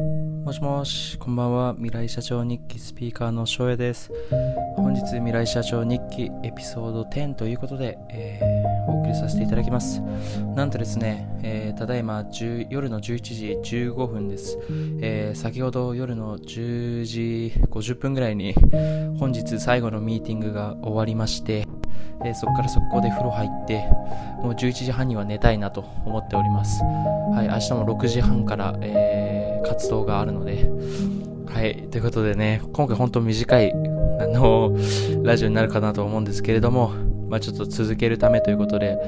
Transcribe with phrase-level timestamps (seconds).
[0.00, 1.74] もしもし、こんばんは。
[1.74, 4.10] 未来社長日記スピーカーの翔也です。
[4.74, 10.00] 本日、未来社長日記エピソード10ということで、えーお送りさせていただきます。
[10.56, 12.24] なんとですね、えーただいま
[12.70, 14.58] 夜の11時15分です。
[15.02, 18.54] えー先ほど夜の10時50分ぐらいに、
[19.18, 21.66] 本日最後のミーティングが終わりまして、
[22.24, 23.84] えーそこから速攻で風呂入って、
[24.42, 26.82] もう11時半には寝たいなと思っております。
[26.82, 30.70] はい、明日も6時半から、えー活動があるので、
[31.46, 34.76] はい、ということでね、今回本当短い、あの
[35.22, 36.90] ラジオになるかなと思うんですけれども、
[37.28, 38.98] まあちょっと続けるためということで、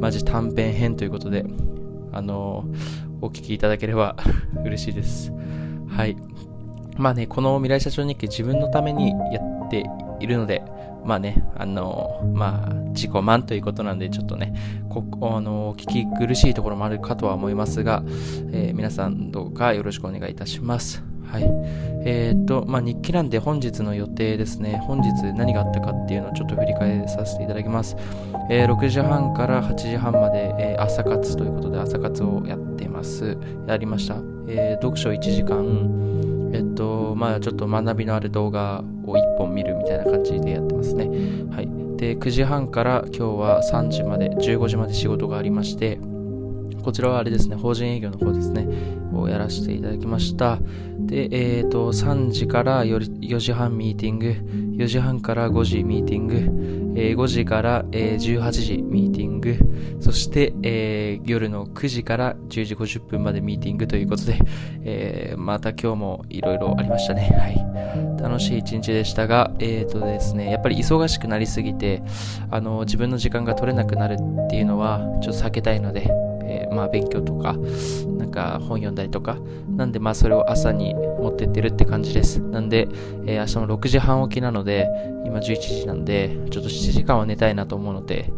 [0.00, 1.44] マジ短編編ということで、
[2.12, 2.64] あの
[3.20, 4.16] お聞きいただければ
[4.64, 5.32] 嬉しいです。
[5.88, 6.16] はい。
[6.96, 9.84] まあね、この未来社長日記自分のためにやって
[10.20, 10.62] いるので、
[11.04, 14.54] まあね、あのまあ、自己満ということなんで、ちょっとね、
[14.88, 15.04] こ
[15.36, 18.02] あの聞き苦しいところもあるかとは思いますが、
[18.52, 21.02] えー皆さんどうかよろしくお願いいたします。
[21.30, 21.44] はい。
[22.04, 24.80] えーっと、まあ、日記なんで本日の予定ですね。
[24.84, 27.96] 本日何があったかっていうのをちょっと振り返させていただきます。
[28.48, 33.36] えー6時半から8時半まで、えー朝活ということで朝活をやってます。
[33.66, 34.16] やりました。
[34.48, 41.06] え読書1時間、えっと、まあちょっと学びのある動画を1本見るみたいな感じでやってますね。
[41.54, 41.68] はい。
[41.96, 45.98] で、9時半から今日は3時まで、15時まで仕事がありまして、
[46.82, 48.66] こちらはあれですね、法人営業の方ですね、
[49.12, 50.58] をやらせていただきました。
[50.98, 54.26] で、えっ、と、3時から4時半ミーティング、
[54.82, 56.34] 4時半から5時ミーティング、
[56.96, 59.56] えー5時から、えー18時ミーティング、
[60.00, 64.38] そして、えー夜の9時から10時50分までミーティングということで、
[64.84, 67.30] えまた今日もいろいろありましたね。
[67.38, 67.70] はい。
[68.22, 72.02] 楽しい一日でしたが、えっ、とですね、やっぱり忙しくなりすぎて、
[72.50, 76.08] あの、自分の時間が取れなくなるっていうのは、ちょっと避けたいので、
[76.42, 77.54] えーまあ勉強とか、
[78.18, 79.38] なんか本読んだりとか、
[79.76, 82.40] なんでまあそれを朝に持ってってるって感じです。
[82.40, 82.86] なんで、
[83.26, 84.88] えー明日も6時半起きなので、
[85.24, 88.30] 今11時なんで、ちょっと7時間は寝たいなと思うので、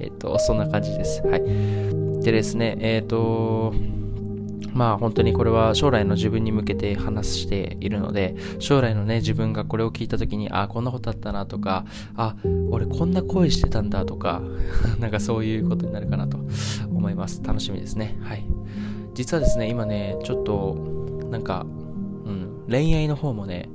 [0.00, 1.22] えっ、と、そんな感じです。
[1.26, 2.22] はい。
[2.22, 3.72] でですね、えっ、と、
[4.72, 11.84] まあ本当にこれは将来の自分に向けて話しているので、将来のね、自分がこれを聞いた時に、あ、こんなことあったなとか、
[12.16, 12.36] あ、
[12.70, 14.42] 俺こんな声してたんだとか、
[15.00, 16.38] なんかそういうことになるかなと
[16.88, 17.42] 思います。
[17.44, 18.18] 楽しみですね。
[18.22, 18.44] はい。
[19.14, 20.76] 実はですね、今ね、ちょっと、
[21.30, 21.66] なんか、
[22.24, 23.68] うん、恋愛の方もね、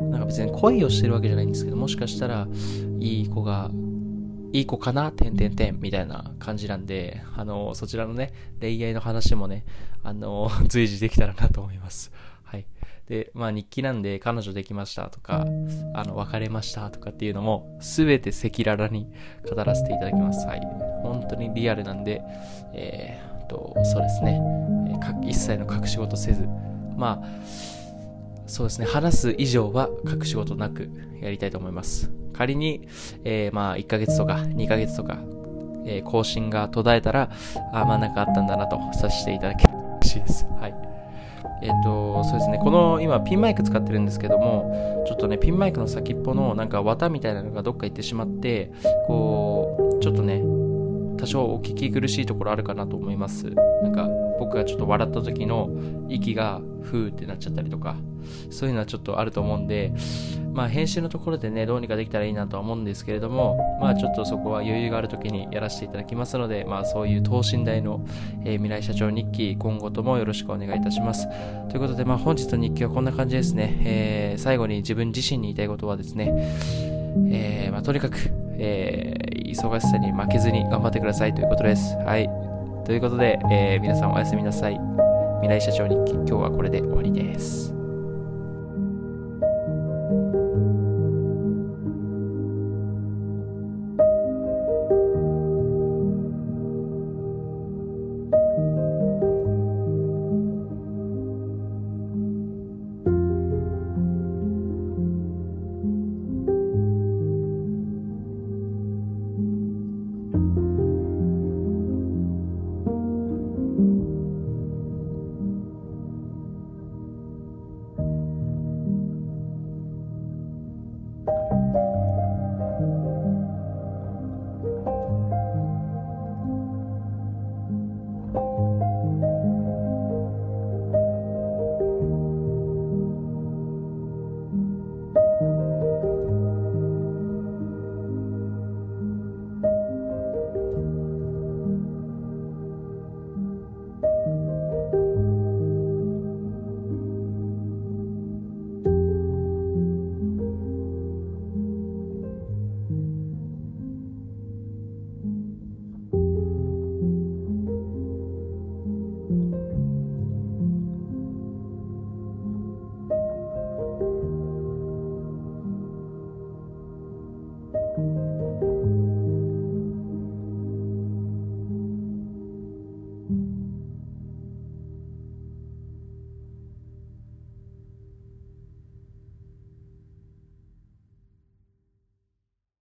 [0.00, 2.48] なんか別に恋をしてるわけじゃないんですけど、もしかしたら、
[3.00, 3.70] いい子が、
[4.52, 5.12] いい子かな？
[5.12, 9.64] てんてんてんみたいな感じなんで、あの、そちらのね、恋愛の話もね、
[10.02, 12.12] あの、 随時できたらなと思います。
[12.44, 12.66] はい。
[13.06, 15.46] で、まあ日記なんで、彼女できましたとか、
[15.94, 19.10] あの、別れましたとかっていうのも、すべて赤裸々に
[19.48, 20.46] 語らせていただきます。
[20.46, 20.60] はい。
[21.02, 22.22] 本当にリアルなんで、
[22.72, 24.40] えー、と、そうですね、
[25.22, 26.46] 一切の隠し事せず、
[26.96, 27.28] まあ、
[28.46, 30.88] そうですね、話す以上は隠し事なく
[31.20, 32.17] やりたいと思います。
[32.38, 32.86] 仮に、
[33.24, 35.18] えーまあ、1ヶ月とか2ヶ月とか、
[35.84, 37.30] えー更新が途絶えたら、
[37.72, 40.46] あ、まあなんかあったんだなとさせていただければ嬉しいです。
[40.60, 40.74] はい。
[41.62, 48.70] えっ、と、そうですね、この今ピンマイク使ってるんですけども、ちょっとね、ピンマイクの先っぽのなんか綿みたいなのがどっか行ってしまって、
[49.06, 50.42] こう、ちょっとね、
[51.28, 53.50] 少お聞き苦しいところあるかなと思います。
[53.82, 54.08] なんか
[54.38, 55.70] 僕がちょっと笑った時の
[56.08, 57.96] 息がふーってなっちゃったりとか、
[58.50, 59.92] そういうのはちょっとあると思うんで、
[60.52, 68.04] まあ編集のところでね、どうにかできたらいいなとは思うんですけれども、まあちょっとそこは余裕がある時にやらせていただきますので、まあそういう等身大の、
[68.44, 71.28] えー未来社長日記、今後ともよろしくお願いいたします。
[71.68, 73.80] ということで、まあ本日の日記はこんな感じですね。
[73.84, 76.32] えー最後に自分自身に言いたいことはですね、
[77.30, 78.16] えーまあ、とにかく、
[78.58, 81.96] えー忙しさに負けずに頑張ってくださいということです。
[82.04, 82.28] はい。
[82.84, 84.78] ということで、えー皆さんおやすみなさい。
[85.40, 87.77] 未来社長日記、今日はこれで終わりです